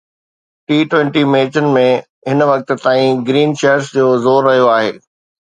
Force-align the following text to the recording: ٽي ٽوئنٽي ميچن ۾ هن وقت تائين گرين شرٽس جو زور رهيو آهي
ٽي 0.67 0.77
ٽوئنٽي 0.91 1.23
ميچن 1.33 1.65
۾ 1.75 1.83
هن 2.29 2.39
وقت 2.51 2.67
تائين 2.85 3.13
گرين 3.27 3.51
شرٽس 3.61 3.87
جو 3.99 4.05
زور 4.27 4.41
رهيو 4.51 4.67
آهي 4.81 4.91